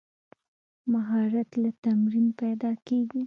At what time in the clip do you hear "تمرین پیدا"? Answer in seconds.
1.83-2.71